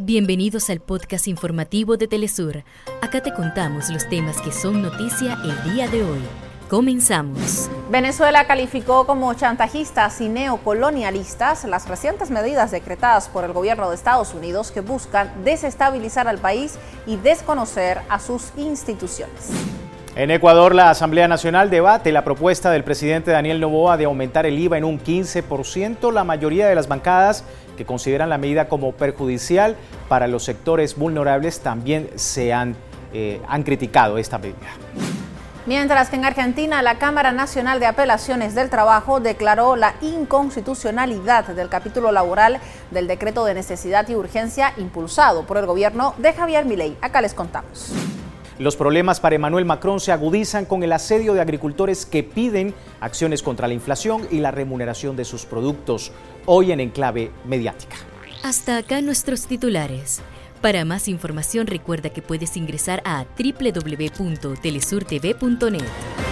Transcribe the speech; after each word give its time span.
Bienvenidos 0.00 0.70
al 0.70 0.78
podcast 0.78 1.26
informativo 1.26 1.96
de 1.96 2.06
Telesur. 2.06 2.62
Acá 3.02 3.20
te 3.20 3.34
contamos 3.34 3.90
los 3.90 4.08
temas 4.08 4.40
que 4.40 4.52
son 4.52 4.80
noticia 4.80 5.36
el 5.42 5.72
día 5.72 5.88
de 5.88 6.04
hoy. 6.04 6.20
Comenzamos. 6.70 7.68
Venezuela 7.90 8.46
calificó 8.46 9.06
como 9.06 9.34
chantajistas 9.34 10.20
y 10.20 10.28
neocolonialistas 10.28 11.64
las 11.64 11.88
recientes 11.88 12.30
medidas 12.30 12.70
decretadas 12.70 13.28
por 13.28 13.42
el 13.42 13.52
gobierno 13.52 13.88
de 13.88 13.96
Estados 13.96 14.34
Unidos 14.34 14.70
que 14.70 14.82
buscan 14.82 15.32
desestabilizar 15.42 16.28
al 16.28 16.38
país 16.38 16.78
y 17.04 17.16
desconocer 17.16 17.98
a 18.08 18.20
sus 18.20 18.52
instituciones. 18.56 19.50
En 20.18 20.32
Ecuador, 20.32 20.74
la 20.74 20.90
Asamblea 20.90 21.28
Nacional 21.28 21.70
debate 21.70 22.10
la 22.10 22.24
propuesta 22.24 22.72
del 22.72 22.82
presidente 22.82 23.30
Daniel 23.30 23.60
Novoa 23.60 23.96
de 23.96 24.06
aumentar 24.06 24.46
el 24.46 24.58
IVA 24.58 24.76
en 24.76 24.82
un 24.82 24.98
15%. 25.00 26.12
La 26.12 26.24
mayoría 26.24 26.66
de 26.66 26.74
las 26.74 26.88
bancadas 26.88 27.44
que 27.76 27.86
consideran 27.86 28.28
la 28.28 28.36
medida 28.36 28.68
como 28.68 28.90
perjudicial 28.90 29.76
para 30.08 30.26
los 30.26 30.42
sectores 30.42 30.96
vulnerables 30.96 31.60
también 31.60 32.10
se 32.16 32.52
han, 32.52 32.74
eh, 33.12 33.40
han 33.46 33.62
criticado 33.62 34.18
esta 34.18 34.38
medida. 34.38 34.56
Mientras 35.66 36.10
que 36.10 36.16
en 36.16 36.24
Argentina 36.24 36.82
la 36.82 36.98
Cámara 36.98 37.30
Nacional 37.30 37.78
de 37.78 37.86
Apelaciones 37.86 38.56
del 38.56 38.70
Trabajo 38.70 39.20
declaró 39.20 39.76
la 39.76 39.94
inconstitucionalidad 40.00 41.46
del 41.46 41.68
capítulo 41.68 42.10
laboral 42.10 42.58
del 42.90 43.06
decreto 43.06 43.44
de 43.44 43.54
necesidad 43.54 44.08
y 44.08 44.16
urgencia 44.16 44.72
impulsado 44.78 45.46
por 45.46 45.58
el 45.58 45.66
gobierno 45.66 46.14
de 46.18 46.32
Javier 46.32 46.64
Milei. 46.64 46.96
Acá 47.02 47.20
les 47.20 47.34
contamos. 47.34 48.07
Los 48.58 48.74
problemas 48.74 49.20
para 49.20 49.36
Emmanuel 49.36 49.64
Macron 49.64 50.00
se 50.00 50.10
agudizan 50.10 50.64
con 50.64 50.82
el 50.82 50.92
asedio 50.92 51.32
de 51.32 51.40
agricultores 51.40 52.04
que 52.04 52.24
piden 52.24 52.74
acciones 53.00 53.42
contra 53.42 53.68
la 53.68 53.74
inflación 53.74 54.26
y 54.32 54.40
la 54.40 54.50
remuneración 54.50 55.14
de 55.14 55.24
sus 55.24 55.46
productos, 55.46 56.10
hoy 56.44 56.72
en 56.72 56.80
enclave 56.80 57.30
mediática. 57.46 57.96
Hasta 58.42 58.76
acá 58.76 59.00
nuestros 59.00 59.46
titulares. 59.46 60.22
Para 60.60 60.84
más 60.84 61.06
información 61.06 61.68
recuerda 61.68 62.10
que 62.10 62.20
puedes 62.20 62.56
ingresar 62.56 63.00
a 63.04 63.26
www.telesurtv.net. 63.38 66.27